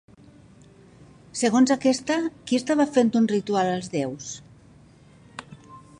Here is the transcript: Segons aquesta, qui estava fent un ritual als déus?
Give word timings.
Segons 1.41 1.73
aquesta, 1.75 2.17
qui 2.49 2.59
estava 2.61 2.89
fent 2.97 3.13
un 3.21 3.29
ritual 3.35 3.73
als 3.75 3.93
déus? 3.97 4.35